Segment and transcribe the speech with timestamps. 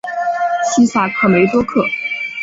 [0.63, 1.83] 西萨克梅多克。